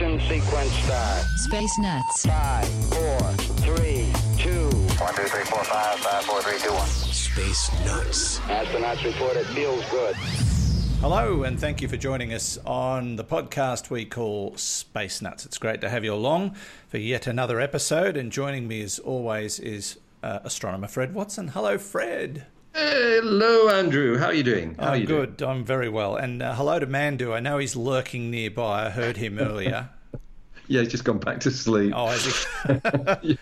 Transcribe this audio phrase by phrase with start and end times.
[0.00, 1.24] ignition sequence start.
[1.36, 2.26] Space Nuts.
[2.26, 3.18] 5, 4,
[3.76, 4.70] 3, 2.
[4.70, 6.86] 1, 2, 3, 4, 5, 5, 4, 3, 2, 1.
[6.86, 8.38] Space Nuts.
[8.40, 10.14] Astronauts report it feels good.
[11.00, 15.44] Hello, and thank you for joining us on the podcast we call Space Nuts.
[15.44, 16.54] It's great to have you along
[16.88, 21.48] for yet another episode, and joining me as always is uh, astronomer Fred Watson.
[21.48, 22.46] Hello, Fred.
[22.74, 24.18] Hello, Andrew.
[24.18, 24.74] How are you doing?
[24.78, 25.42] How are I'm you good.
[25.42, 26.16] I'm very well.
[26.16, 27.34] And uh, hello to Mandu.
[27.34, 28.86] I know he's lurking nearby.
[28.86, 29.88] I heard him earlier.
[30.68, 31.92] Yeah, he's just gone back to sleep.
[31.96, 33.38] Oh, is he?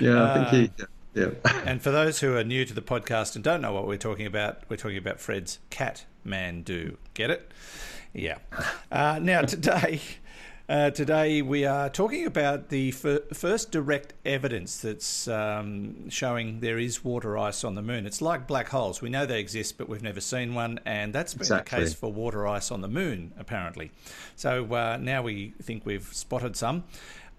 [0.00, 0.84] yeah, I think he.
[1.14, 1.30] Yeah.
[1.64, 4.26] and for those who are new to the podcast and don't know what we're talking
[4.26, 6.96] about, we're talking about Fred's cat Mandu.
[7.14, 7.50] Get it?
[8.12, 8.38] Yeah.
[8.92, 10.02] Uh, now today,
[10.68, 16.78] uh, today we are talking about the fir- first direct evidence that's um, showing there
[16.78, 18.04] is water ice on the moon.
[18.04, 19.00] It's like black holes.
[19.00, 21.78] We know they exist, but we've never seen one, and that's been Exactly.
[21.78, 23.92] the case for water ice on the moon, apparently.
[24.34, 26.82] So uh, now we think we've spotted some.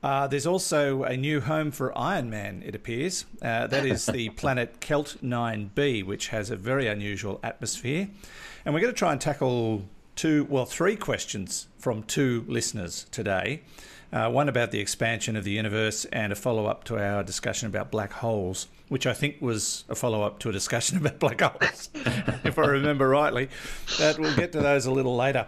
[0.02, 3.26] Uh, there's also a new home for Iron Man, it appears.
[3.42, 8.08] Uh, that is the planet Kelt 9b, which has a very unusual atmosphere.
[8.64, 9.84] And we're going to try and tackle
[10.18, 13.62] two, well, three questions from two listeners today.
[14.12, 17.68] Uh, one about the expansion of the universe, and a follow up to our discussion
[17.68, 21.42] about black holes, which I think was a follow up to a discussion about black
[21.42, 21.90] holes,
[22.44, 23.50] if I remember rightly.
[24.00, 25.48] But we'll get to those a little later.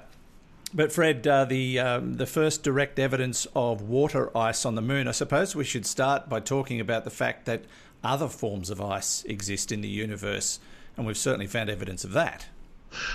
[0.74, 5.07] But Fred, uh, the um, the first direct evidence of water ice on the moon.
[5.07, 7.63] I suppose we should start by talking about the fact that
[8.03, 10.59] other forms of ice exist in the universe,
[10.96, 12.46] and we've certainly found evidence of that.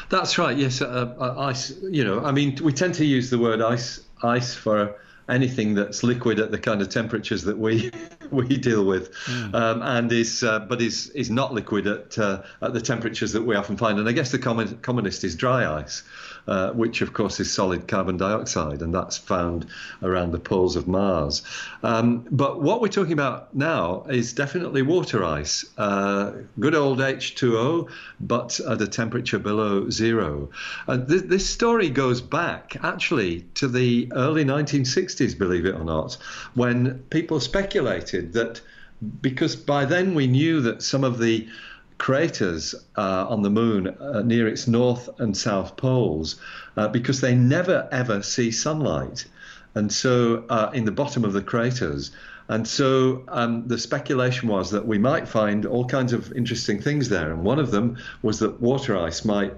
[0.08, 0.56] That's right.
[0.56, 1.72] Yes, uh, uh, ice.
[1.82, 4.96] You know, I mean, we tend to use the word ice, ice for
[5.28, 7.90] anything that's liquid at the kind of temperatures that we
[8.30, 9.10] we deal with,
[9.52, 13.42] um, and is uh, but is is not liquid at uh, at the temperatures that
[13.42, 13.98] we often find.
[13.98, 16.02] And I guess the common, commonest is dry ice,
[16.46, 19.66] uh, which of course is solid carbon dioxide, and that's found
[20.02, 21.42] around the poles of Mars.
[21.82, 27.88] Um, but what we're talking about now is definitely water ice, uh, good old H2O,
[28.20, 30.50] but at a temperature below zero.
[30.86, 36.16] And th- this story goes back actually to the early 1960s, believe it or not,
[36.54, 38.60] when people speculated that
[39.20, 41.48] because by then we knew that some of the
[41.98, 46.36] craters uh, on the moon uh, near its north and south poles,
[46.76, 49.26] uh, because they never ever see sunlight,
[49.74, 52.10] and so uh, in the bottom of the craters.
[52.48, 57.08] And so um, the speculation was that we might find all kinds of interesting things
[57.08, 59.54] there, and one of them was that water ice might,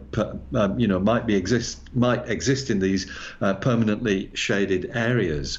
[0.55, 3.11] um, you know, might be exist might exist in these
[3.41, 5.59] uh, permanently shaded areas.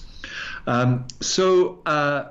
[0.68, 2.30] Um, so uh,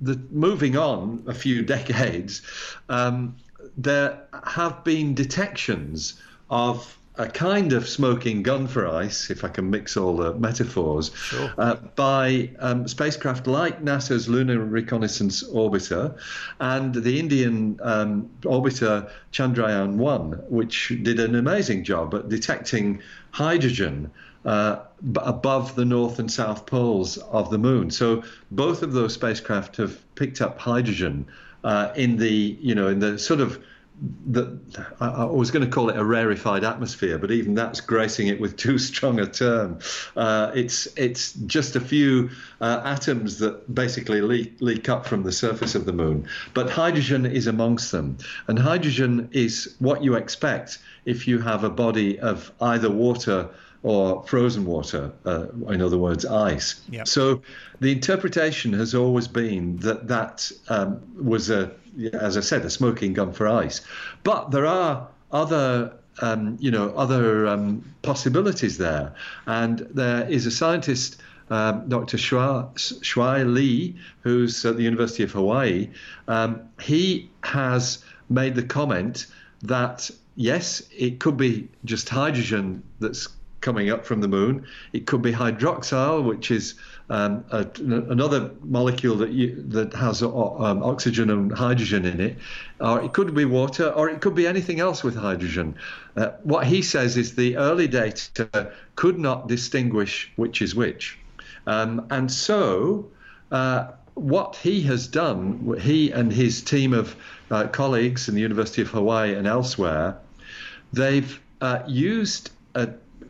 [0.00, 2.42] the, moving on a few decades,
[2.88, 3.36] um,
[3.76, 9.68] there have been detections of a kind of smoking gun for ice, if I can
[9.68, 11.10] mix all the metaphors,
[11.58, 16.16] uh, by um, spacecraft like NASA's Lunar Reconnaissance Orbiter
[16.60, 24.10] and the Indian um, orbiter Chandrayaan 1, which did an amazing job at detecting hydrogen
[24.46, 24.80] uh,
[25.12, 27.90] b- above the north and south poles of the moon.
[27.90, 31.26] So both of those spacecraft have picked up hydrogen
[31.64, 33.62] uh, in the you know in the sort of
[34.26, 34.58] that
[35.00, 38.40] I, I was going to call it a rarefied atmosphere, but even that's gracing it
[38.40, 39.78] with too strong a term.
[40.16, 42.30] Uh, it's it's just a few
[42.60, 47.26] uh, atoms that basically leak, leak up from the surface of the moon, but hydrogen
[47.26, 48.18] is amongst them,
[48.48, 53.48] and hydrogen is what you expect if you have a body of either water
[53.82, 56.80] or frozen water, uh, in other words, ice.
[56.90, 57.08] Yep.
[57.08, 57.42] So
[57.80, 61.72] the interpretation has always been that that um, was a,
[62.12, 63.80] as I said, a smoking gun for ice.
[64.22, 65.94] But there are other.
[66.20, 69.14] Um, you know, other um, possibilities there.
[69.46, 71.16] And there is a scientist,
[71.48, 72.18] um, Dr.
[72.18, 75.88] Shuai, Shuai Li, who's at the University of Hawaii.
[76.28, 79.26] Um, he has made the comment
[79.62, 83.28] that yes, it could be just hydrogen that's
[83.62, 84.66] coming up from the moon.
[84.92, 86.74] It could be hydroxyl, which is
[87.08, 92.36] um, a, another molecule that you, that has um, oxygen and hydrogen in it.
[92.80, 95.76] Or it could be water, or it could be anything else with hydrogen.
[96.16, 101.18] Uh, what he says is the early data could not distinguish which is which,
[101.66, 103.08] um, and so.
[103.50, 107.16] Uh, what he has done, he and his team of
[107.50, 110.18] uh, colleagues in the University of Hawaii and elsewhere,
[110.92, 112.88] they've uh, used a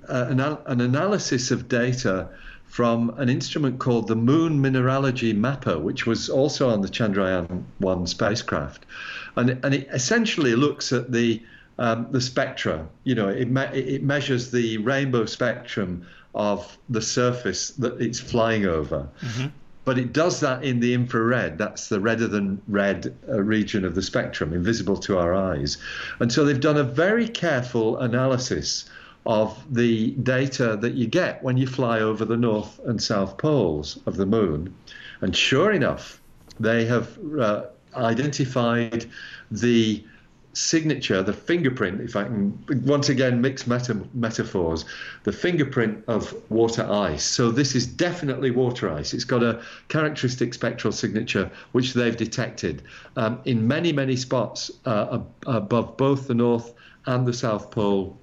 [0.09, 2.29] uh, an, an, analysis of data
[2.65, 8.07] from an instrument called the Moon Mineralogy Mapper, which was also on the Chandrayaan 1
[8.07, 8.87] spacecraft.
[9.37, 11.43] And, and it essentially looks at the,
[11.79, 12.89] um, the spectra.
[13.05, 18.65] You know, it, me- it measures the rainbow spectrum of the surface that it's flying
[18.67, 19.09] over.
[19.21, 19.49] Mm-hmm.
[19.85, 21.59] But it does that in the infrared.
[21.59, 25.77] That's the redder than red uh, region of the spectrum, invisible to our eyes.
[26.21, 28.89] And so they've done a very careful analysis
[29.25, 33.99] of the data that you get when you fly over the north and south poles
[34.07, 34.75] of the moon.
[35.21, 36.21] And sure enough,
[36.59, 39.07] they have uh, identified
[39.51, 40.05] the
[40.55, 44.85] signature, the fingerprint, if I can once again mix meta- metaphors,
[45.25, 47.25] the fingerprint of water ice.
[47.25, 49.15] So this is definitely water ice.
[49.15, 52.83] It's got a characteristic spectral signature which they've detected
[53.17, 56.75] um, in many, many spots uh, ab- above both the North
[57.07, 58.17] and the South Pole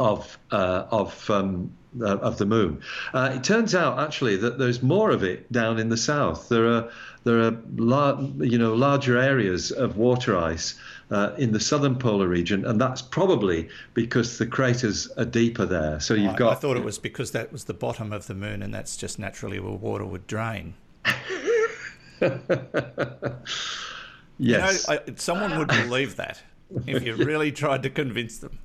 [0.00, 1.70] of uh, of um,
[2.00, 2.80] uh, of the moon.
[3.12, 6.48] Uh, it turns out actually that there's more of it down in the south.
[6.48, 6.90] There are
[7.24, 10.74] there are lar- you know larger areas of water ice
[11.10, 16.00] uh, in the southern polar region, and that's probably because the craters are deeper there.
[16.00, 16.52] So you've I, got.
[16.52, 19.18] I thought it was because that was the bottom of the moon, and that's just
[19.18, 20.74] naturally where water would drain.
[22.20, 22.30] yes.
[24.42, 26.42] You know, I, someone would believe that
[26.86, 28.58] if you really tried to convince them.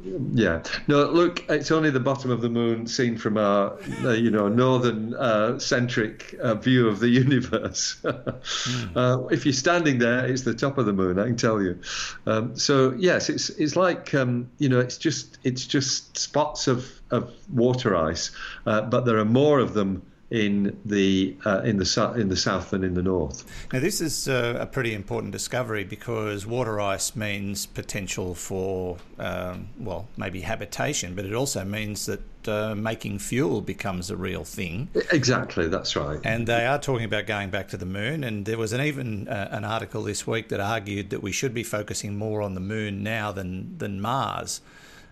[0.00, 0.62] Yeah.
[0.86, 4.48] No, look, it's only the bottom of the moon seen from our, uh, you know,
[4.48, 7.96] northern uh, centric uh, view of the universe.
[8.04, 9.32] mm.
[9.32, 11.18] if you're standing there, it's the top of the moon.
[11.18, 11.80] I can tell you.
[12.26, 17.00] Um, so yes, it's it's like um, you know, it's just it's just spots of
[17.10, 18.30] of water ice,
[18.66, 22.70] uh, but there are more of them in the uh, in the in the south
[22.70, 23.44] than in the north.
[23.72, 29.68] Now, this is uh, a pretty important discovery because water ice means potential for um,
[29.78, 34.88] well, maybe habitation, but it also means that uh, making fuel becomes a real thing.
[35.12, 36.20] Exactly, that's right.
[36.24, 38.22] And they are talking about going back to the moon.
[38.22, 41.54] And there was an even uh, an article this week that argued that we should
[41.54, 44.60] be focusing more on the moon now than than Mars.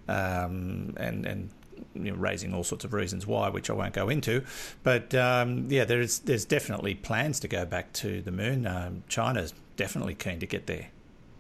[0.08, 1.50] Um, and and
[1.94, 4.43] you know, raising all sorts of reasons why, which I won't go into.
[4.82, 8.66] But um, yeah, there's there's definitely plans to go back to the moon.
[8.66, 10.88] Um, China's definitely keen to get there.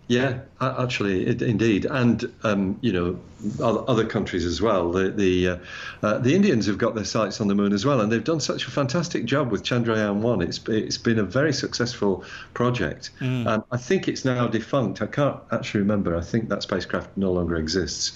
[0.08, 3.18] Yeah, actually, it, indeed, and um, you know,
[3.60, 4.92] other countries as well.
[4.92, 5.56] The the uh,
[6.00, 8.38] uh, the Indians have got their sights on the moon as well, and they've done
[8.38, 10.42] such a fantastic job with Chandrayaan one.
[10.42, 12.22] It's it's been a very successful
[12.54, 13.10] project.
[13.20, 13.46] Mm.
[13.48, 15.02] Um, I think it's now defunct.
[15.02, 16.16] I can't actually remember.
[16.16, 18.12] I think that spacecraft no longer exists.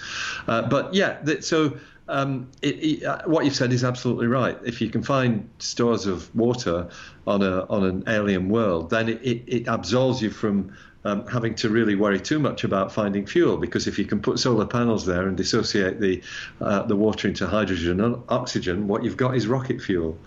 [0.47, 1.77] Uh, but yeah, so
[2.11, 4.59] um, it, it, uh, what you've said is absolutely right.
[4.65, 6.89] If you can find stores of water
[7.27, 11.55] on a on an alien world, then it, it, it absolves you from um, having
[11.57, 13.57] to really worry too much about finding fuel.
[13.57, 16.23] Because if you can put solar panels there and dissociate the
[16.61, 20.19] uh, the water into hydrogen and oxygen, what you've got is rocket fuel.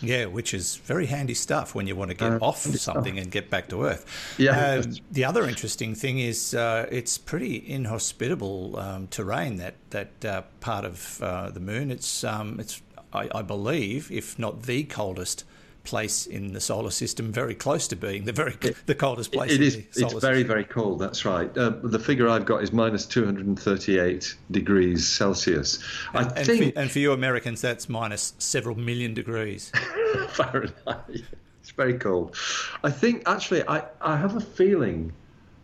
[0.00, 3.06] Yeah, which is very handy stuff when you want to get uh, off something stuff.
[3.06, 4.34] and get back to Earth.
[4.38, 4.52] Yeah.
[4.52, 10.42] Uh, the other interesting thing is uh, it's pretty inhospitable um, terrain that that uh,
[10.60, 11.90] part of uh, the moon.
[11.90, 15.44] It's um, it's I, I, believe, if not the coldest
[15.88, 19.52] place in the solar system, very close to being the very it, the coldest place.
[19.52, 19.76] It is.
[19.76, 20.46] it's very system.
[20.46, 20.98] very cold.
[20.98, 21.56] That's right.
[21.56, 25.78] Uh, the figure I've got is minus two hundred and thirty-eight degrees Celsius.
[26.12, 29.72] And, I and think, for, and for you Americans, that's minus several million degrees
[30.28, 31.22] Fahrenheit.
[31.60, 32.36] It's very cold.
[32.84, 35.12] I think actually, I I have a feeling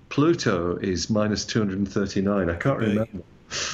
[0.09, 2.49] Pluto is minus 239.
[2.49, 3.23] I can't remember.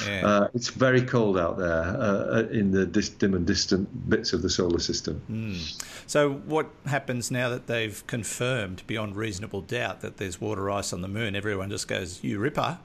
[0.05, 0.25] Yeah.
[0.27, 4.49] Uh, it's very cold out there uh, in the dim and distant bits of the
[4.49, 5.21] solar system.
[6.07, 11.01] So, what happens now that they've confirmed beyond reasonable doubt that there's water ice on
[11.01, 11.35] the moon?
[11.35, 12.79] Everyone just goes, "You ripper,"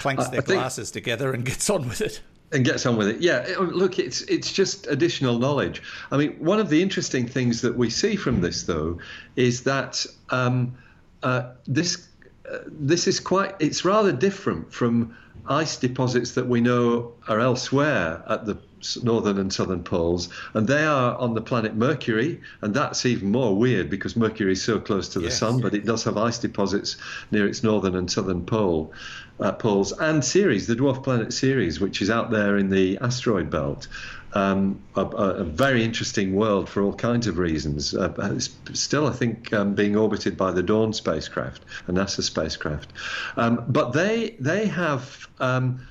[0.00, 2.20] clanks their glasses together and gets on with it.
[2.52, 3.20] and gets on with it.
[3.20, 5.82] Yeah, it- look, it's it's just additional knowledge.
[6.12, 8.98] I mean, one of the interesting things that we see from this, though,
[9.36, 10.76] is that um,
[11.22, 12.08] uh, this
[12.48, 18.22] uh, this is quite it's rather different from ice deposits that we know are elsewhere
[18.28, 18.56] at the
[19.02, 23.56] northern and southern poles, and they are on the planet Mercury, and that's even more
[23.56, 25.38] weird because Mercury is so close to the Yes.
[25.38, 26.96] sun, but it does have ice deposits
[27.30, 28.92] near its northern and southern pole
[29.40, 33.50] uh, poles, and Ceres, the dwarf planet Ceres, which is out there in the asteroid
[33.50, 33.88] belt.
[34.34, 37.94] Um, a, a, very interesting world for all kinds of reasons.
[37.94, 42.92] Uh, it's still, I think, um, being orbited by the Dawn spacecraft, a NASA spacecraft.
[43.36, 45.86] Um, but they they have um,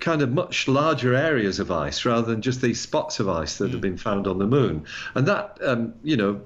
[0.00, 3.70] kind of much larger areas of ice rather than just these spots of ice that
[3.70, 4.84] have been found on the moon,
[5.14, 6.40] and that um, you know.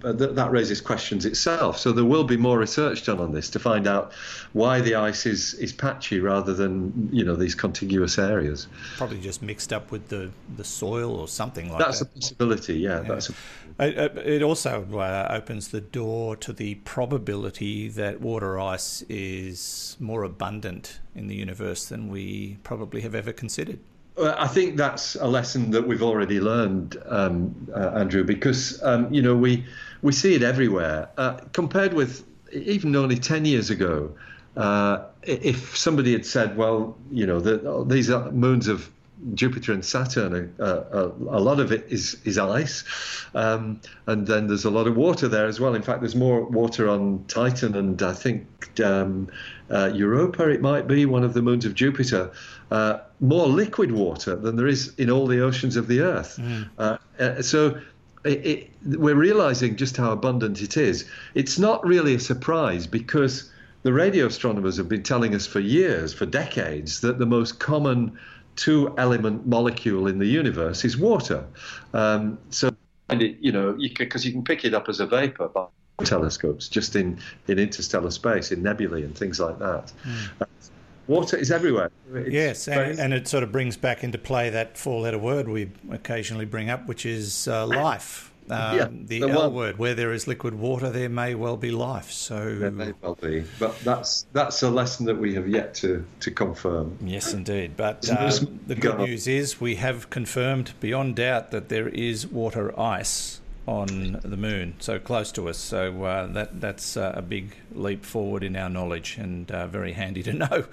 [0.00, 1.78] That, that raises questions itself.
[1.78, 4.12] So there will be more research done on this to find out
[4.52, 8.68] why the ice is, is patchy rather than you know these contiguous areas.
[8.96, 11.86] Probably just mixed up with the, the soil or something like that.
[11.86, 12.74] That's a possibility.
[12.74, 13.34] Yeah, that's a,
[13.80, 19.96] It, it- it also uh, opens the door to the probability that water ice is
[20.00, 23.78] more abundant in the universe than we probably have ever considered.
[24.18, 29.20] I think that's a lesson that we've already learned, um, uh, Andrew, because um, you
[29.20, 29.64] know we
[30.02, 31.08] we see it everywhere.
[31.18, 34.14] Uh, compared with even only ten years ago,
[34.56, 38.90] uh, if somebody had said, "Well, you know, the, these are moons of
[39.34, 42.84] Jupiter and Saturn, uh, uh, a lot of it is is ice,
[43.34, 45.74] um, and then there's a lot of water there as well.
[45.74, 48.46] In fact, there's more water on Titan and I think
[48.84, 49.28] um,
[49.70, 50.48] uh, Europa.
[50.50, 52.30] It might be one of the moons of Jupiter.
[52.70, 56.38] Uh, more liquid water than there is in all the oceans of the Earth.
[56.78, 57.80] Uh, uh, so.
[58.24, 61.08] It, it, we're realizing just how abundant it is.
[61.34, 63.52] It's not really a surprise because
[63.84, 68.18] the radio astronomers have been telling us for years, for decades, that the most common
[68.56, 71.44] two element molecule in the universe is water.
[71.92, 72.74] Um, so,
[73.08, 75.66] and it, you know, because you, can pick it up as a vapor by
[76.04, 79.92] telescopes just in, in interstellar space, in nebulae and things like that.
[80.40, 80.44] Uh,
[81.06, 81.90] water is everywhere.
[82.14, 85.48] It's Yes, and, very- and it sort of brings back into play that four-letter word
[85.48, 88.32] we occasionally bring up, which is uh, life.
[88.50, 89.78] Um, Yeah, the the L word.
[89.78, 92.10] Where there is liquid water, there may well be life.
[92.10, 96.04] So There may well be, but that's that's a lesson that we have yet to
[96.20, 96.98] to confirm.
[97.02, 97.76] Yes, indeed.
[97.76, 98.30] But uh,
[98.66, 103.40] the go good news is we have confirmed beyond doubt that there is water ice
[103.66, 105.58] on the moon, so close to us.
[105.58, 109.92] So uh, that that's uh, a big leap forward in our knowledge and uh, very
[109.92, 110.64] handy to know.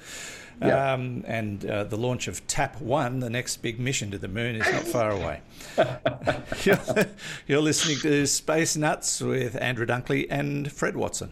[0.62, 0.94] Yeah.
[0.94, 4.56] Um, and uh, the launch of TAP 1, the next big mission to the moon,
[4.56, 5.42] is not far away.
[6.64, 6.80] you're,
[7.48, 11.32] you're listening to Space Nuts with Andrew Dunkley and Fred Watson.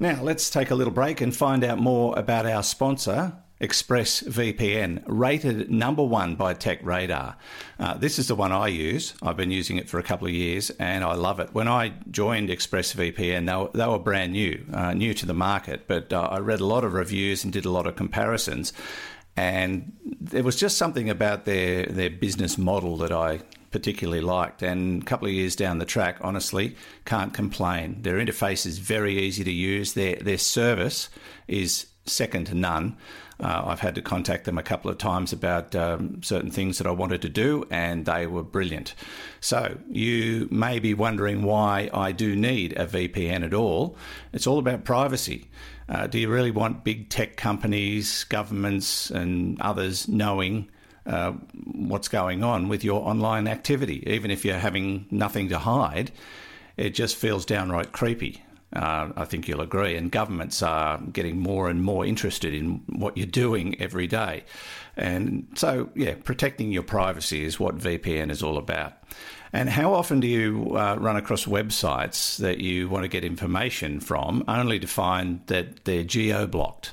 [0.00, 5.70] Now, let's take a little break and find out more about our sponsor, ExpressVPN, rated
[5.70, 7.34] number one by TechRadar.
[7.78, 9.14] Uh, this is the one I use.
[9.20, 11.52] I've been using it for a couple of years and I love it.
[11.52, 15.88] When I joined ExpressVPN, they were, they were brand new, uh, new to the market,
[15.88, 18.72] but uh, I read a lot of reviews and did a lot of comparisons.
[19.36, 24.62] And there was just something about their, their business model that I particularly liked.
[24.62, 28.02] And a couple of years down the track, honestly, can't complain.
[28.02, 29.94] Their interface is very easy to use.
[29.94, 31.08] Their their service
[31.46, 32.96] is second to none.
[33.40, 36.88] Uh, I've had to contact them a couple of times about um, certain things that
[36.88, 38.94] I wanted to do, and they were brilliant.
[39.40, 43.96] So you may be wondering why I do need a VPN at all.
[44.32, 45.48] It's all about privacy.
[45.88, 50.68] Uh, do you really want big tech companies, governments, and others knowing
[51.08, 51.32] uh,
[51.64, 54.04] what's going on with your online activity?
[54.06, 56.12] Even if you're having nothing to hide,
[56.76, 58.42] it just feels downright creepy.
[58.72, 59.96] Uh, I think you'll agree.
[59.96, 64.44] And governments are getting more and more interested in what you're doing every day.
[64.96, 68.92] And so, yeah, protecting your privacy is what VPN is all about.
[69.52, 74.00] And how often do you uh, run across websites that you want to get information
[74.00, 76.92] from only to find that they're geo blocked?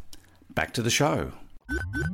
[0.55, 1.31] back to the show.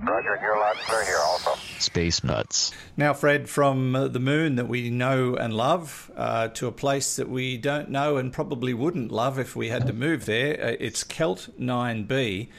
[0.03, 1.56] Roger, you're loud and clear here also.
[1.79, 2.72] Space Nuts.
[2.96, 7.15] Now, Fred, from uh, the moon that we know and love uh, to a place
[7.15, 10.75] that we don't know and probably wouldn't love if we had to move there, uh,
[10.79, 12.50] it's Kelt 9b.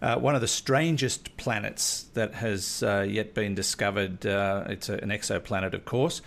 [0.00, 4.24] Uh, one of the strangest planets that has uh, yet been discovered.
[4.26, 6.20] Uh, it's a, an exoplanet, of course.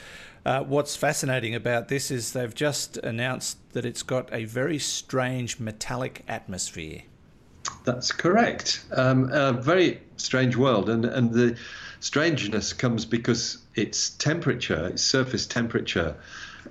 [0.46, 5.60] Uh, what's fascinating about this is they've just announced that it's got a very strange
[5.60, 7.04] metallic atmosphere.
[7.86, 8.84] That's correct.
[8.92, 11.58] Um, a very strange world, and and the
[12.00, 16.16] strangeness comes because its temperature, its surface temperature,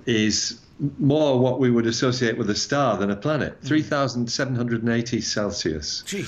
[0.05, 0.59] is
[0.97, 3.57] more what we would associate with a star than a planet.
[3.63, 6.03] Three thousand seven hundred and eighty Celsius.
[6.05, 6.25] Gee,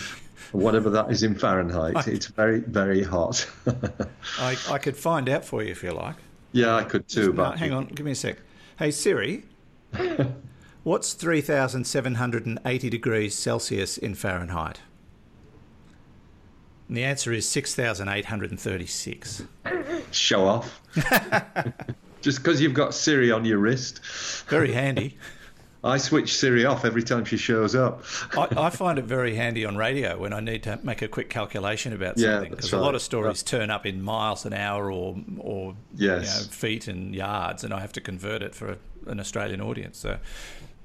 [0.51, 3.49] Whatever that is in Fahrenheit, it's very, very hot.
[4.37, 6.17] I, I could find out for you if you like.
[6.51, 8.37] yeah, I could too, but hang on, give me a sec.
[8.77, 9.43] Hey Siri,
[10.83, 14.79] what's 3,780 degrees Celsius in Fahrenheit?
[16.87, 19.43] And the answer is 6,836.
[20.11, 20.81] show off.
[22.21, 24.01] Just because you've got Siri on your wrist,
[24.47, 25.17] Very handy.
[25.83, 28.03] I switch Siri off every time she shows up.
[28.37, 31.29] I, I find it very handy on radio when I need to make a quick
[31.29, 35.17] calculation about something because a lot of stories turn up in miles an hour or
[35.39, 36.21] or you know,
[36.51, 39.97] feet and yards, and I have to convert it for a, an Australian audience.
[39.97, 40.19] So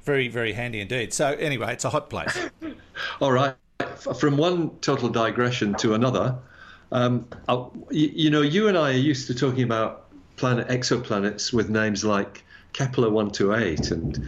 [0.07, 1.13] very very handy indeed.
[1.13, 2.39] So anyway, it's a hot place.
[3.21, 3.55] All right.
[4.19, 6.39] From one total digression to another,
[6.93, 7.29] um,
[7.91, 12.05] you, you know, you and I are used to talking about planet exoplanets with names
[12.05, 14.19] like Kepler 128 and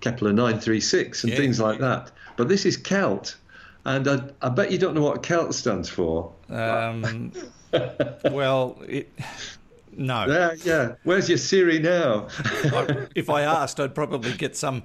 [0.00, 1.38] Kepler 936 and Yeah.
[1.38, 2.10] things like that.
[2.36, 3.36] But this is Kelt,
[3.84, 6.32] and I, I bet you don't know what Kelt stands for.
[6.48, 7.32] Um,
[8.30, 9.12] well, it,
[9.96, 10.26] no.
[10.26, 10.94] Yeah, yeah.
[11.04, 12.28] Where's your Siri now?
[12.36, 14.82] I, if I asked, I'd probably get some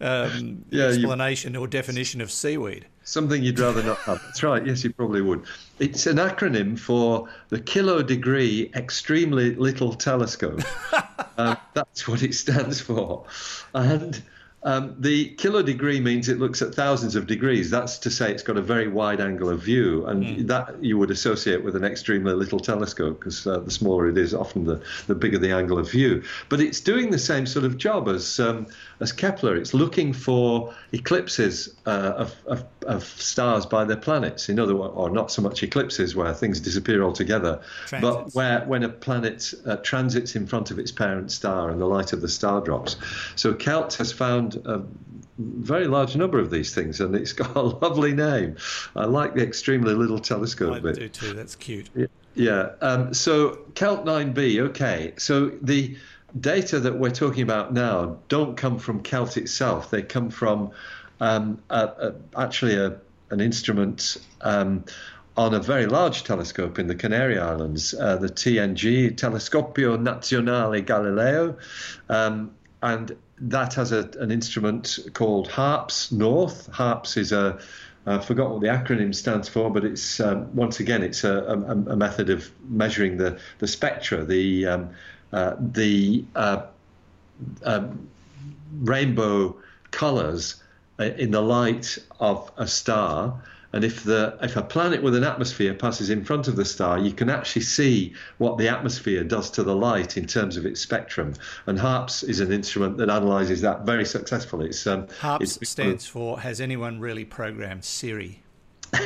[0.00, 2.86] um, Yeah, you- explanation or definition of seaweed.
[3.06, 4.22] Something you'd rather not have.
[4.24, 4.66] That's right.
[4.66, 5.44] Yes, you probably would.
[5.78, 10.62] It's an acronym for the Kilo Degree Extremely Little Telescope.
[11.36, 13.26] um, that's what it stands for.
[13.74, 14.22] And
[14.64, 17.70] um, the kilo degree means it looks at thousands of degrees.
[17.70, 21.10] That's to say it's got a very wide angle of view, and that you would
[21.10, 25.14] associate with an extremely little telescope because uh, the smaller it is, often the, the
[25.14, 26.22] bigger the angle of view.
[26.48, 28.66] But it's doing the same sort of job as um,
[29.00, 29.56] as Kepler.
[29.56, 34.48] It's looking for eclipses uh, of, of, of stars by their planets.
[34.48, 38.82] In other words, or not so much eclipses where things disappear altogether, but where when
[38.82, 42.28] a planet uh, transits in front of its parent star and the light of the
[42.28, 42.96] star drops.
[43.36, 44.82] So Kelt has found a
[45.38, 48.56] very large number of these things, and it's got a lovely name.
[48.96, 50.96] I like the extremely little telescope I bit.
[50.96, 51.32] do too.
[51.32, 51.90] That's cute.
[52.34, 52.70] Yeah.
[52.80, 55.14] Um, so Kelt 9b, okay.
[55.16, 55.96] So the
[56.40, 59.90] data that we're talking about now don't come from Kelt itself.
[59.90, 60.72] They come from
[61.20, 62.96] um, a, a, actually a,
[63.30, 64.84] an instrument um,
[65.36, 71.56] on a very large telescope in the Canary Islands, uh, the TNG, Telescopio Nazionale Galileo.
[72.08, 76.68] Um, and that has a, an instrument called HARPS North.
[76.70, 77.58] HARPS is a
[78.06, 81.92] I forgot what the acronym stands for, but it's um, once again it's a, a,
[81.92, 84.90] a method of measuring the the spectra, the um,
[85.32, 86.66] uh, the uh,
[87.64, 88.06] um,
[88.82, 89.56] rainbow
[89.90, 90.62] colours
[91.00, 93.42] uh, in the light of a star.
[93.74, 96.96] And if the if a planet with an atmosphere passes in front of the star,
[96.96, 100.80] you can actually see what the atmosphere does to the light in terms of its
[100.80, 101.34] spectrum.
[101.66, 104.68] And HARPS is an instrument that analyses that very successfully.
[104.68, 108.42] It's um, HARPS it's- stands for Has anyone really programmed Siri?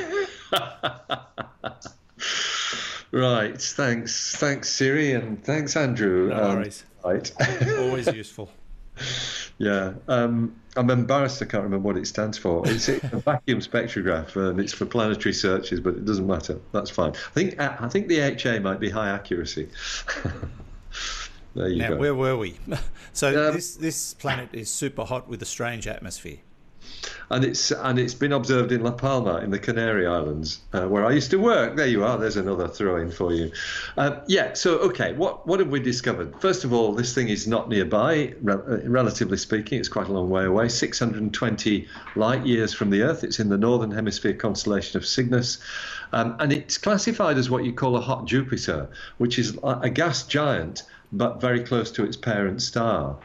[3.10, 3.58] Right.
[3.60, 4.36] Thanks.
[4.36, 6.28] Thanks, Siri, and thanks, Andrew.
[6.28, 6.84] No Um, worries.
[7.02, 7.32] right.
[7.78, 8.50] Always useful.
[9.58, 9.94] yeah.
[10.08, 11.42] Um, I'm embarrassed.
[11.42, 12.62] I can't remember what it stands for.
[12.66, 16.60] It's a vacuum spectrograph, and it's for planetary searches, but it doesn't matter.
[16.72, 17.10] That's fine.
[17.10, 19.68] I think I think the HA might be high accuracy.
[21.54, 21.96] there you Now, go.
[21.96, 22.58] where were we?
[23.12, 26.38] so Um, this this planet is super hot with a strange atmosphere.
[27.30, 31.04] And it's and it's been observed in La Palma in the Canary Islands, uh, where
[31.04, 31.76] I used to work.
[31.76, 32.18] There you are.
[32.18, 33.52] There's another throw-in for you.
[33.96, 34.54] Uh, yeah.
[34.54, 36.40] So okay, what what have we discovered?
[36.40, 39.78] First of all, this thing is not nearby, re- uh, relatively speaking.
[39.78, 43.24] It's quite a long way away, 620 light years from the Earth.
[43.24, 45.58] It's in the northern hemisphere constellation of Cygnus,
[46.12, 50.24] um, and it's classified as what you call a hot Jupiter, which is a gas
[50.24, 53.18] giant, but very close to its parent star.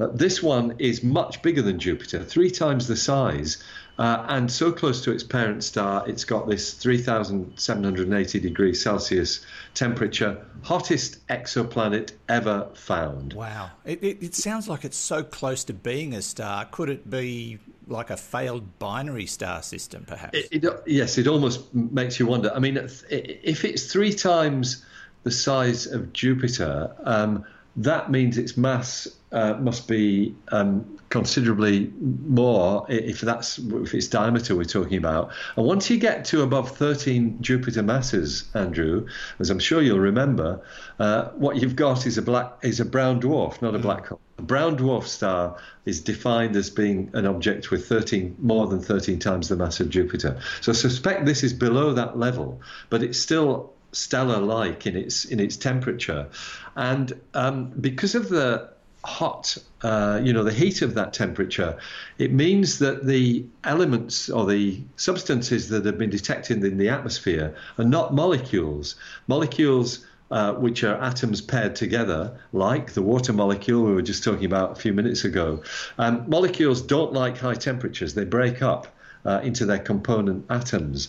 [0.00, 3.62] Uh, this one is much bigger than Jupiter, three times the size,
[3.98, 10.46] uh, and so close to its parent star, it's got this 3,780 degrees Celsius temperature,
[10.62, 13.32] hottest exoplanet ever found.
[13.32, 13.70] Wow.
[13.84, 16.64] It, it, it sounds like it's so close to being a star.
[16.66, 17.58] Could it be
[17.88, 20.38] like a failed binary star system, perhaps?
[20.38, 22.52] It, it, yes, it almost makes you wonder.
[22.54, 24.84] I mean, if it's three times
[25.24, 27.44] the size of Jupiter, um,
[27.78, 34.56] that means its mass uh, must be um, considerably more if that's if it's diameter
[34.56, 35.30] we're talking about.
[35.56, 39.06] And once you get to above 13 Jupiter masses, Andrew,
[39.38, 40.60] as I'm sure you'll remember,
[40.98, 44.20] uh, what you've got is a black is a brown dwarf, not a black hole.
[44.38, 49.20] A brown dwarf star is defined as being an object with 13 more than 13
[49.20, 50.40] times the mass of Jupiter.
[50.62, 52.60] So I suspect this is below that level,
[52.90, 56.28] but it's still stellar-like in its in its temperature,
[56.76, 58.70] and um, because of the
[59.04, 61.78] hot, uh, you know, the heat of that temperature,
[62.18, 67.54] it means that the elements or the substances that have been detected in the atmosphere
[67.78, 68.96] are not molecules.
[69.26, 70.04] Molecules.
[70.30, 74.72] Uh, which are atoms paired together, like the water molecule we were just talking about
[74.72, 75.62] a few minutes ago.
[75.96, 78.88] Um, molecules don't like high temperatures, they break up
[79.24, 81.08] uh, into their component atoms.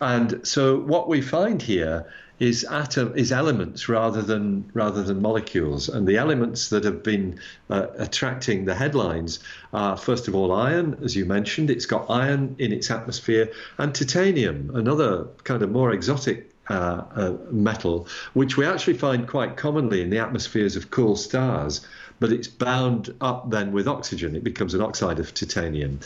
[0.00, 2.06] And so what we find here
[2.38, 5.90] is atom is elements rather than rather than molecules.
[5.90, 9.40] And the elements that have been uh, attracting the headlines
[9.74, 11.70] are first of all iron, as you mentioned.
[11.70, 17.36] It's got iron in its atmosphere, and titanium, another kind of more exotic uh, uh,
[17.50, 21.86] metal, which we actually find quite commonly in the atmospheres of cool stars,
[22.20, 24.36] but it's bound up then with oxygen.
[24.36, 26.00] It becomes an oxide of titanium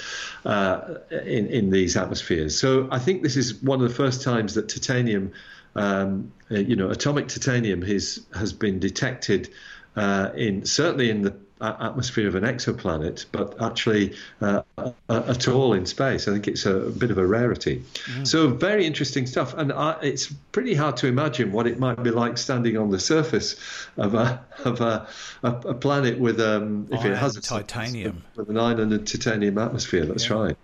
[0.47, 2.59] uh, in, in these atmospheres.
[2.59, 5.33] So I think this is one of the first times that titanium,
[5.75, 9.51] um, uh, you know, atomic titanium has, has been detected
[9.97, 11.37] uh, in certainly in the
[11.81, 14.63] atmosphere of an exoplanet, but actually uh,
[15.09, 16.29] at all in space.
[16.29, 17.83] I think it's a, bit of a rarity.
[18.07, 18.27] Mm.
[18.27, 22.11] So very interesting stuff, and I, it's pretty hard to imagine what it might be
[22.11, 23.57] like standing on the surface
[23.97, 25.09] of a of a,
[25.43, 28.93] a, a planet with um, if iron it has a titanium with an iron and
[28.93, 30.05] a titanium atmosphere.
[30.05, 30.37] That's yeah.
[30.37, 30.57] right.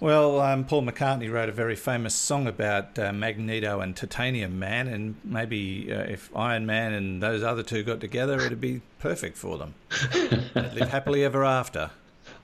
[0.00, 4.88] Well, um, Paul McCartney wrote a very famous song about uh, Magneto and Titanium Man,
[4.88, 9.36] and maybe uh, if Iron Man and those other two got together, it'd be perfect
[9.36, 9.74] for them.
[10.54, 11.90] live happily ever after.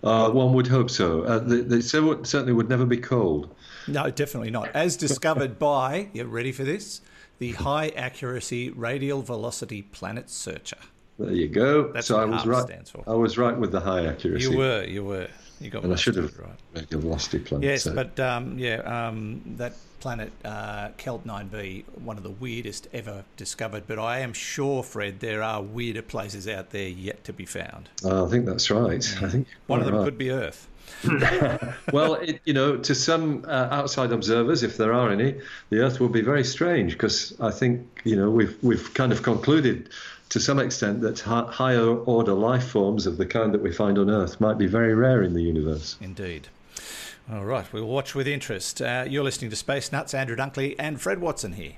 [0.02, 1.22] Uh, one would hope so.
[1.22, 3.54] Uh, they, they certainly would never be cold.
[3.86, 4.74] No, definitely not.
[4.74, 7.00] As discovered by, you ready for this?
[7.38, 10.78] The High Accuracy Radial Velocity Planet Searcher.
[11.18, 11.92] There you go.
[11.92, 12.62] That's so what I was right.
[12.64, 13.04] stands for.
[13.06, 14.50] I was right with the high accuracy.
[14.50, 15.28] You were, you were.
[15.60, 16.58] You got and I should of have it right.
[16.74, 17.68] radial velocity planet.
[17.68, 17.94] Yes, so.
[17.94, 23.84] but um, yeah, um, that planet uh, Kelt 9b, one of the weirdest ever discovered.
[23.86, 27.90] But I am sure, Fred, there are weirder places out there yet to be found.
[28.02, 29.04] Uh, I think that's right.
[29.22, 30.04] I think one of them right.
[30.04, 30.66] could be Earth.
[31.92, 36.00] well, it, you know, to some uh, outside observers, if there are any, the Earth
[36.00, 39.90] will be very strange because I think you know we've we've kind of concluded
[40.30, 44.08] to some extent that higher order life forms of the kind that we find on
[44.08, 45.96] Earth might be very rare in the universe.
[46.00, 46.48] Indeed.
[47.30, 48.80] All right, we'll watch with interest.
[48.80, 51.74] Uh, you're listening to Space Nuts, Andrew Dunkley and Fred Watson here.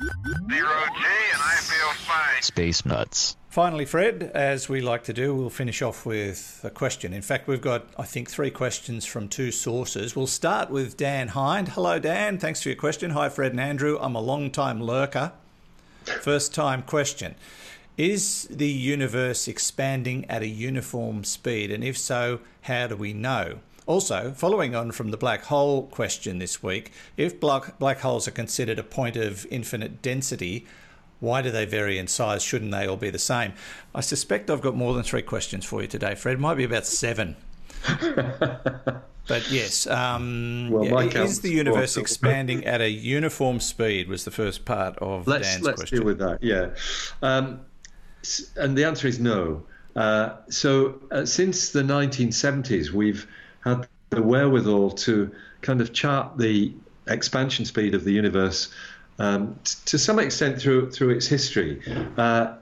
[0.00, 0.10] Zero
[0.48, 2.42] G, and I feel fine.
[2.42, 3.36] Space Nuts.
[3.48, 7.12] Finally, Fred, as we like to do, we'll finish off with a question.
[7.12, 10.14] In fact, we've got, I think, three questions from two sources.
[10.14, 11.70] We'll start with Dan Hind.
[11.70, 12.38] Hello, Dan.
[12.38, 13.12] Thanks for your question.
[13.12, 13.98] Hi, Fred and Andrew.
[14.00, 15.32] I'm a long time lurker.
[16.20, 17.34] First time question.
[17.96, 21.70] Is the universe expanding at a uniform speed?
[21.70, 23.60] And if so, how do we know?
[23.86, 28.32] Also, following on from the black hole question this week, if black, black holes are
[28.32, 30.66] considered a point of infinite density,
[31.20, 32.42] why do they vary in size?
[32.42, 33.54] Shouldn't they all be the same?
[33.94, 36.38] I suspect I've got more than three questions for you today, Fred.
[36.38, 37.36] Might be about seven.
[39.28, 44.08] But yes, um, Well, yeah, is the universe well, expanding at a uniform speed?
[44.08, 45.98] Was the first part of let's Dan's let's question.
[45.98, 46.42] deal with that.
[46.42, 46.70] Yeah,
[47.22, 47.60] um,
[48.56, 49.64] and the answer is no.
[49.96, 53.26] Uh, so uh, since the 1970s, we've
[53.64, 56.72] had the wherewithal to kind of chart the
[57.08, 58.72] expansion speed of the universe
[59.18, 61.80] um, t- to some extent through through its history.
[62.16, 62.54] Uh,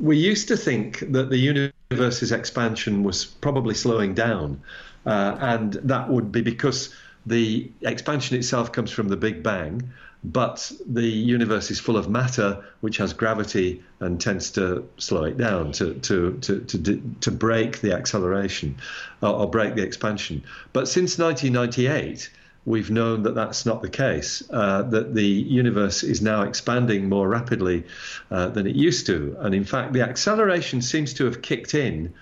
[0.00, 4.60] we used to think that the universe's expansion was probably slowing down,
[5.06, 9.90] uh, and that would be because the expansion itself comes from the Big Bang,
[10.22, 15.36] but the universe is full of matter, which has gravity and tends to slow it
[15.36, 18.76] down to to to to, to break the acceleration
[19.22, 20.42] or, or break the expansion.
[20.72, 22.30] But since 1998
[22.64, 27.28] we've known that that's not the case, uh, that the universe is now expanding more
[27.28, 27.84] rapidly
[28.32, 29.36] uh, than it used to.
[29.38, 32.12] And in fact, the acceleration seems to have kicked in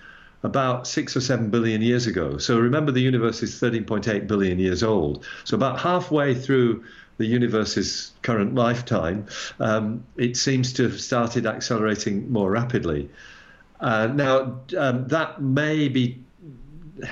[0.45, 2.37] about six or seven billion years ago.
[2.37, 5.25] So remember, the universe is 13.8 billion years old.
[5.43, 6.85] So about halfway through
[7.17, 9.25] the universe's current lifetime,
[9.59, 13.09] um, it seems to have started accelerating more rapidly.
[13.79, 16.23] Uh, now, um, that may be,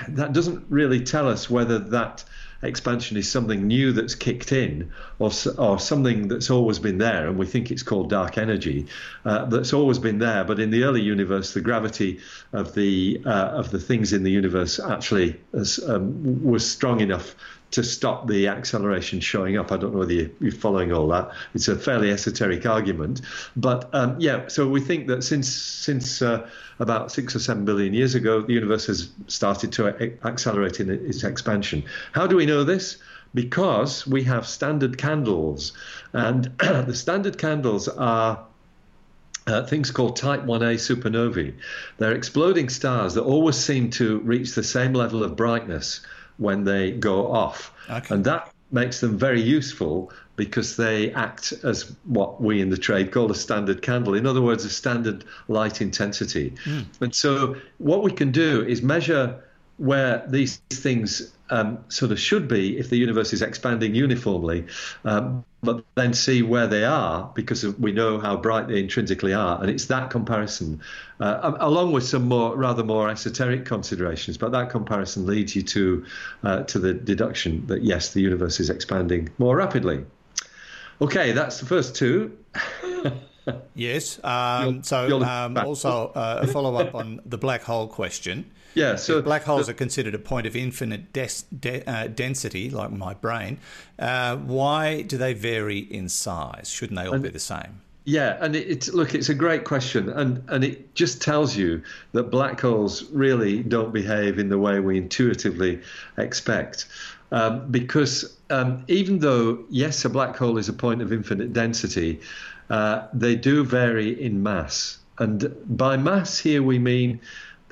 [0.10, 2.24] that doesn't really tell us whether that
[2.64, 7.38] expansion is something new that's kicked in or, or something that's always been there, and
[7.38, 8.88] we think it's called dark energy,
[9.26, 10.44] uh, that's always been there.
[10.44, 12.20] But in the early universe, the gravity
[12.52, 17.36] of the uh, of the things in the universe actually has, um, was strong enough
[17.74, 19.72] to stop the acceleration showing up.
[19.72, 21.32] I don't know whether you're following all that.
[21.56, 23.22] It's a fairly esoteric argument,
[23.56, 24.48] but um, yeah.
[24.48, 26.48] So we think that since since uh,
[26.80, 29.88] about six or seven billion years ago, the universe has started to
[30.24, 31.84] accelerate in its expansion.
[32.12, 32.98] How do we know this?
[33.34, 35.74] Because we have standard candles,
[36.14, 38.46] and the standard candles are
[39.48, 41.56] uh, things called Type 1a supernovae.
[41.98, 46.02] They're exploding stars that always seem to reach the same level of brightness
[46.38, 47.74] when they go off.
[47.90, 48.16] Okay.
[48.16, 53.12] And that makes them very useful because they act as what we in the trade
[53.12, 54.16] call a standard candle.
[54.16, 56.54] In other words, a standard light intensity.
[56.66, 56.86] Mm.
[57.02, 59.44] And so, what we can do is measure
[59.84, 64.66] where these things um, sort of should be if the universe is expanding uniformly,
[65.04, 69.60] um, but then see where they are because we know how bright they intrinsically are,
[69.60, 70.82] and it's that comparison,
[71.20, 74.38] uh, along with some more rather more esoteric considerations.
[74.38, 76.06] But that comparison leads you to
[76.44, 80.06] uh, to the deduction that yes, the universe is expanding more rapidly.
[81.02, 82.38] Okay, that's the first two.
[83.76, 84.20] yes.
[84.24, 88.50] Um, so um, also uh, a follow up on the black hole question.
[88.74, 92.70] Yeah, so if black holes are considered a point of infinite des- de- uh, density,
[92.70, 93.60] like my brain.
[94.00, 96.70] Uh, why do they vary in size?
[96.70, 97.82] Shouldn't they all and, be the same?
[98.06, 101.82] Yeah, and it, it's look, it's a great question, and and it just tells you
[102.12, 105.80] that black holes really don't behave in the way we intuitively
[106.18, 106.88] expect,
[107.32, 112.20] um, because um, even though yes, a black hole is a point of infinite density,
[112.70, 117.22] uh, they do vary in mass, and by mass here we mean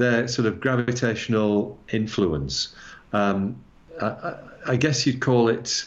[0.01, 2.75] their sort of gravitational influence.
[3.13, 3.61] Um,
[4.01, 4.35] I,
[4.67, 5.85] I, guess you'd call it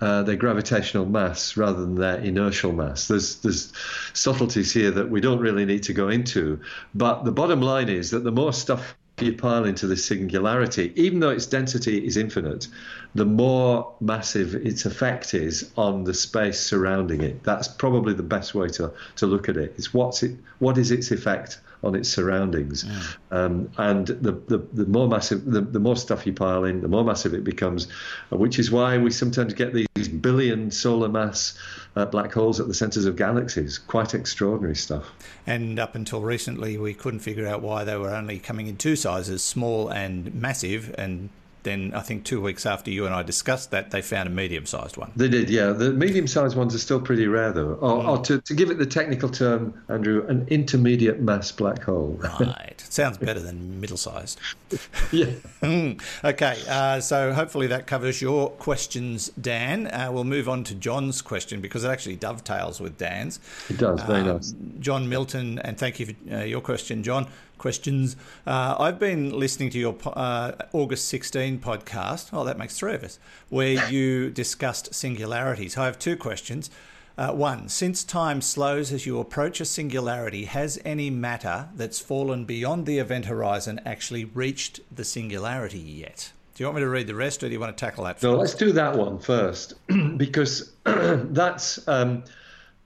[0.00, 3.08] uh, their gravitational mass rather than their inertial mass.
[3.08, 3.72] There's there's
[4.12, 6.60] subtleties here that we don't really need to go into,
[6.94, 11.20] but the bottom line is that the more stuff you pile into this singularity, even
[11.20, 12.68] though its density is infinite,
[13.14, 17.42] the more massive its effect is on the space surrounding it.
[17.42, 19.74] That's probably the best way to, to look at it.
[19.76, 22.84] It's what's it what is its effect on its surroundings.
[22.84, 23.02] Yeah.
[23.30, 26.88] Um, and the, the, the more massive, the, the more stuff you pile in, the
[26.88, 27.88] more massive it becomes,
[28.30, 31.58] which is why we sometimes get these billion solar mass
[31.96, 33.78] uh, black holes at the centers of galaxies.
[33.78, 35.10] Quite extraordinary stuff.
[35.46, 38.96] And up until recently, we couldn't figure out why they were only coming in two
[38.96, 41.30] sizes, small and massive, and
[41.62, 44.66] then I think two weeks after you and I discussed that, they found a medium
[44.66, 45.12] sized one.
[45.16, 45.70] They did, yeah.
[45.70, 47.74] The medium sized ones are still pretty rare, though.
[47.74, 48.08] Or, mm.
[48.08, 52.18] or to, to, give it the technical term, Andrew, an intermediate mass black hole.
[52.20, 52.74] Right.
[52.88, 54.38] Sounds better than middle sized.
[55.12, 55.26] yeah.
[55.62, 56.00] Mm.
[56.24, 56.58] okay.
[56.68, 59.86] Uh, so hopefully that covers your questions, Dan.
[59.86, 63.40] Uh, we'll move on to John's question because it actually dovetails with Dan's.
[63.68, 64.02] It does.
[64.02, 64.54] Very uh, nice.
[64.80, 67.26] John Milton, and thank you for uh, your question, John
[67.60, 68.16] questions.
[68.46, 72.30] Uh, I've been listening to your uh, August 16 podcast.
[72.32, 73.20] Oh, that makes three of us,
[73.50, 75.76] where you discussed singularities.
[75.76, 76.70] I have two questions.
[77.18, 82.46] Uh, one, since time slows as you approach a singularity, has any matter that's fallen
[82.46, 86.32] beyond the event horizon actually reached the singularity yet?
[86.54, 88.16] Do you want me to read the rest, or do you want to tackle that?
[88.16, 88.24] First?
[88.24, 89.74] No, let's do that one first,
[90.16, 92.24] because that's, um,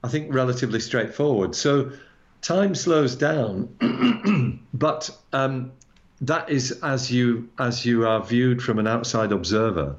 [0.03, 1.55] I think, relatively straightforward.
[1.55, 1.91] So,
[2.45, 5.71] time slows down, but um,
[6.21, 9.95] that is as you as you are viewed from an outside observer.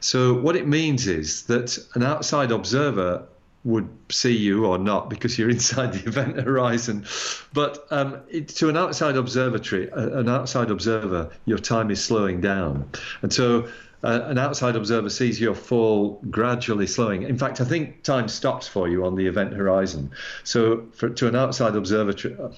[0.00, 3.26] So what it means is that an outside observer
[3.64, 7.06] would see you or not because you're inside the event horizon.
[7.52, 12.40] But um, it, to an outside observatory, uh, an outside observer, your time is slowing
[12.40, 12.88] down,
[13.22, 13.68] and so
[14.04, 17.22] uh, an outside observer sees your fall gradually slowing.
[17.22, 20.10] In fact, I think time stops for you on the event horizon.
[20.44, 22.12] So, for, to an outside observer,
[22.42, 22.48] uh,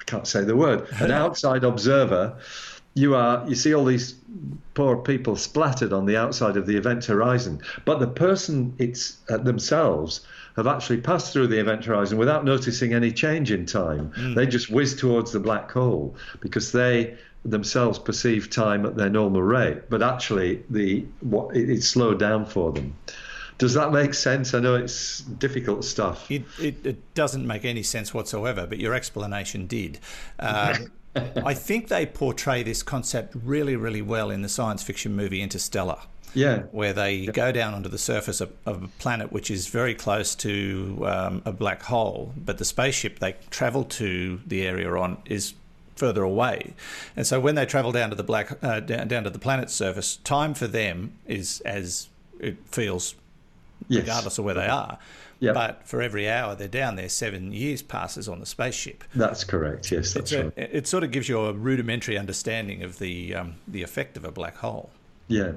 [0.00, 0.86] I can't say the word.
[1.00, 2.38] An outside observer,
[2.94, 4.14] you are you see all these
[4.74, 9.36] poor people splattered on the outside of the event horizon, but the person it's uh,
[9.38, 14.10] themselves have actually passed through the event horizon without noticing any change in time.
[14.34, 17.18] They just whiz towards the black hole because they
[17.50, 22.44] themselves perceive time at their normal rate, but actually the what it, it's slowed down
[22.44, 22.96] for them.
[23.58, 24.52] Does that make sense?
[24.52, 26.30] I know it's difficult stuff.
[26.30, 29.98] It, it, it doesn't make any sense whatsoever, but your explanation did.
[30.38, 30.92] Um,
[31.44, 35.98] I think they portray this concept really, really well in the science fiction movie Interstellar.
[36.34, 36.64] Yeah.
[36.70, 40.34] Where they go down onto the surface of, of a planet which is very close
[40.36, 45.54] to um, a black hole, but the spaceship they travel to the area on is
[45.96, 46.74] further away.
[47.16, 49.72] And so when they travel down to the black uh, down, down to the planet's
[49.74, 53.14] surface, time for them is as it feels
[53.88, 54.00] Yes.
[54.04, 54.98] regardless of where they are.
[55.40, 55.54] Yep.
[55.54, 59.04] But for every hour they're down there, seven years passes on the spaceship.
[59.14, 59.92] That's correct.
[59.92, 60.52] Yes, that's So right.
[60.56, 64.24] it, it sort of gives you a rudimentary understanding of the um, the effect of
[64.24, 64.88] a black hole.
[65.28, 65.52] Yeah.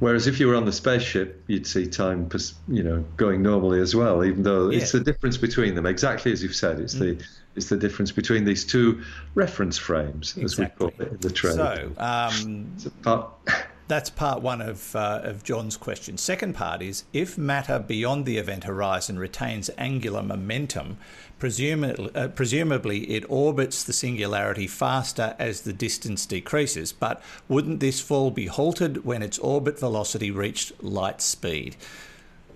[0.00, 2.28] Whereas if you were on the spaceship, you'd see time,
[2.68, 4.24] you know, going normally as well.
[4.24, 6.80] Even though it's the difference between them, exactly as you've said.
[6.80, 7.22] It's the
[7.54, 9.02] it's the difference between these two
[9.34, 11.54] reference frames, as we call it in the trade.
[11.54, 13.30] So um, But
[13.86, 16.16] that's part one of uh, of John's question.
[16.16, 20.96] Second part is if matter beyond the event horizon retains angular momentum,
[21.38, 26.92] presumably, uh, presumably it orbits the singularity faster as the distance decreases.
[26.92, 31.76] But wouldn't this fall be halted when its orbit velocity reached light speed?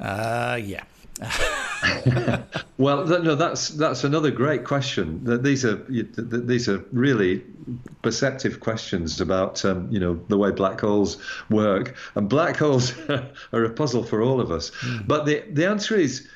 [0.00, 0.84] Uh, yeah.
[2.78, 5.24] Well, th- no, that's that's another great question.
[5.26, 7.42] Th- These are th- th- these are really
[8.02, 11.16] perceptive questions about um, you know the way black holes
[11.50, 12.94] work, and black holes
[13.52, 14.70] are a puzzle for all of us.
[15.06, 16.28] But the the answer is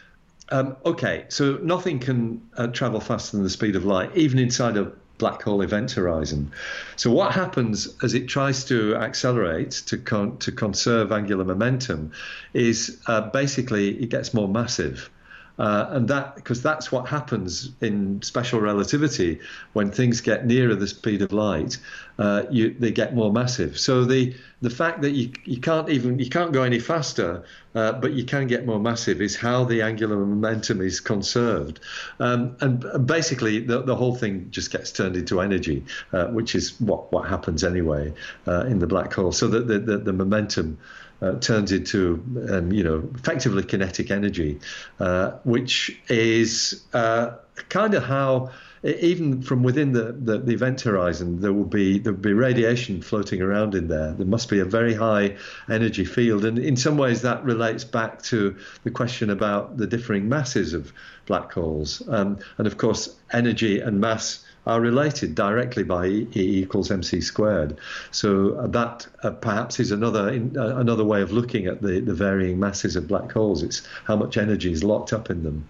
[0.48, 1.26] um, okay.
[1.28, 5.42] So nothing can uh, travel faster than the speed of light, even inside a black
[5.42, 6.52] hole event horizon.
[6.96, 12.12] So what happens as it tries to accelerate to con- to conserve angular momentum
[12.54, 15.10] is uh, basically it gets more massive.
[15.58, 19.38] Uh, and that because that's what happens in special relativity
[19.74, 21.76] when things get nearer the speed of light,
[22.18, 23.78] uh, you, they get more massive.
[23.78, 27.92] So the the fact that you you can't even you can't go any faster, uh,
[27.92, 31.80] but you can get more massive is how the angular momentum is conserved,
[32.18, 36.80] um, and basically the the whole thing just gets turned into energy, uh, which is
[36.80, 38.12] what what happens anyway
[38.46, 39.32] uh, in the black hole.
[39.32, 40.78] So that the, the the momentum
[41.22, 44.58] uh, turns into, um, you know, effectively kinetic energy,
[44.98, 47.36] uh, which is uh,
[47.68, 48.50] kind of how,
[48.82, 53.00] even from within the, the, the event horizon, there will be there will be radiation
[53.00, 54.12] floating around in there.
[54.12, 55.36] There must be a very high
[55.70, 60.28] energy field, and in some ways that relates back to the question about the differing
[60.28, 60.92] masses of
[61.26, 66.90] black holes, um, and of course, energy and mass are related directly by E equals
[66.90, 67.76] mc squared.
[68.10, 72.00] So uh, that uh, perhaps is another in, uh, another way of looking at the,
[72.00, 73.62] the varying masses of black holes.
[73.62, 75.64] It's how much energy is locked up in them.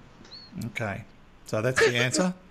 [0.66, 1.04] Okay.
[1.46, 2.34] So that's the answer.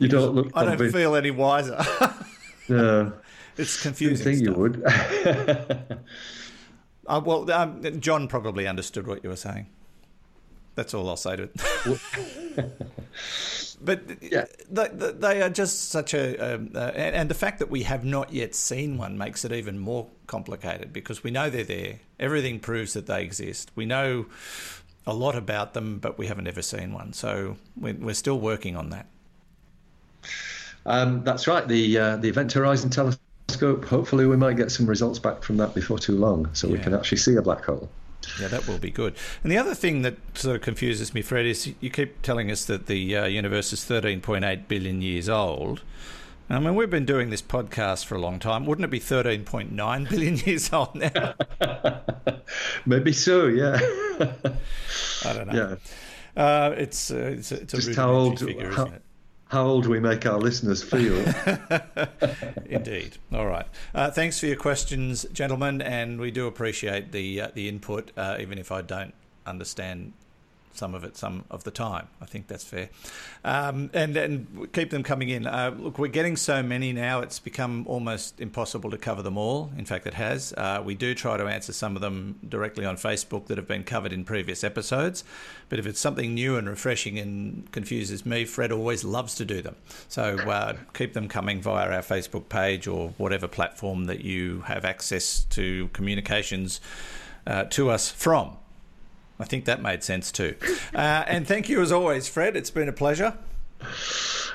[0.00, 0.50] You don't look.
[0.56, 1.80] I don't feel any wiser.
[2.68, 3.12] No,
[3.56, 4.24] it's confusing.
[4.24, 4.82] think you would.
[7.06, 9.66] Uh, well, um, John probably understood what you were saying.
[10.74, 12.70] That's all I'll say to it.
[13.84, 14.46] but Yeah.
[14.70, 18.32] they, they- are just such a, um, uh, and, the fact that we have not
[18.32, 22.00] yet seen one makes it even more complicated because we know they're there.
[22.18, 23.70] Everything proves that they exist.
[23.76, 24.26] We know
[25.06, 27.12] a lot about them, but we haven't ever seen one.
[27.12, 29.06] So we're, we're still working on that.
[30.86, 31.66] um, that's right.
[31.68, 33.84] The uh, the Event Horizon Telescope.
[33.84, 36.94] Hopefully, we might get some results back from that before too long, so we can
[36.94, 37.88] actually see a black hole.
[38.40, 39.14] Yeah, that will be good.
[39.42, 42.64] And the other thing that sort of confuses me, Fred, is you keep telling us
[42.66, 45.82] that the uh, universe is 13.8 billion years old.
[46.50, 48.66] I mean, we've been doing this podcast for a long time.
[48.66, 51.34] Wouldn't it be 13.9 billion years old now?
[52.86, 53.46] Maybe so.
[53.46, 53.78] Yeah.
[55.24, 55.76] I don't know.
[56.36, 56.42] yeah.
[56.42, 59.02] Uh, it's, uh, it's, a- it's a Just how old- figure, how- isn't it?
[59.54, 61.14] How old we make our listeners feel.
[62.66, 63.18] Indeed.
[63.32, 63.66] All right.
[63.94, 68.36] Uh, thanks for your questions, gentlemen, and we do appreciate the uh, the input, uh,
[68.40, 69.14] even if I don't
[69.46, 70.12] understand
[70.76, 72.08] some of it some of the time.
[72.20, 72.90] I think that's fair.
[73.44, 75.46] Um, and and keep them coming in.
[75.46, 79.72] Uh, look, we're getting so many now; it's become almost impossible to cover them all.
[79.76, 80.52] In fact, it has.
[80.56, 83.84] Uh, we do try to answer some of them directly on Facebook that have been
[83.84, 85.24] covered in previous episodes.
[85.68, 89.62] But if it's something new and refreshing and confuses me, Fred always loves to do
[89.62, 89.76] them.
[90.08, 94.84] So uh, keep them coming via our Facebook page or whatever platform that you have
[94.84, 96.80] access to communications
[97.46, 98.56] uh, to us from.
[99.38, 100.54] I think that made sense too.
[100.94, 102.56] Uh, and thank you as always, Fred.
[102.56, 103.36] It's been a pleasure.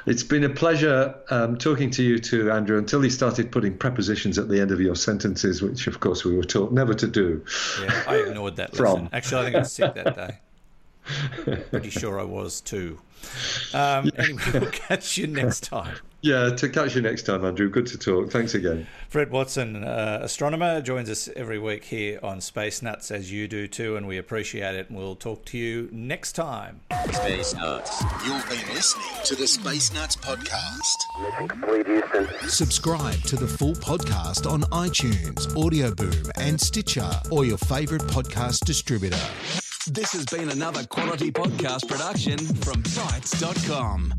[0.06, 4.38] It's been a pleasure um, talking to you too, Andrew, until he started putting prepositions
[4.40, 7.44] at the end of your sentences, which, of course, we were taught never to do.
[7.82, 8.94] Yeah, I ignored that From.
[8.94, 9.10] lesson.
[9.14, 11.60] Actually, I think I was sick that day.
[11.72, 13.00] Pretty sure I was too.
[13.74, 15.98] Um, Anyway, we'll catch you next time.
[16.22, 17.70] Yeah, to catch you next time, Andrew.
[17.70, 18.30] Good to talk.
[18.30, 18.88] Thanks again.
[19.08, 23.68] Fred Watson, uh, astronomer, joins us every week here on Space Nuts, as you do
[23.68, 24.90] too, and we appreciate it.
[24.90, 26.82] And we'll talk to you next time.
[27.12, 28.04] Space Nuts.
[28.26, 31.22] You've been listening to the Space Nuts podcast.
[31.22, 32.28] Mission complete, Houston.
[32.50, 38.66] Subscribe to the full podcast on iTunes, Audio Boom, and Stitcher, or your favourite podcast
[38.66, 39.20] distributor.
[39.88, 44.19] This has been another quality podcast production from Bitesz.com.